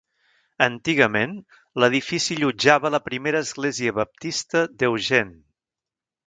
Antigament, 0.65 1.35
l'edifici 1.83 2.37
allotjava 2.39 2.91
la 2.95 3.01
Primera 3.11 3.43
Església 3.47 3.95
Baptista 3.99 4.65
d'Eugene. 4.81 5.39